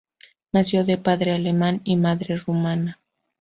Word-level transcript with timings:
Nació 0.51 0.83
de 0.83 0.97
padre 0.97 1.31
alemán 1.33 1.81
y 1.83 1.95
madre 1.95 2.35
rumana. 2.35 2.99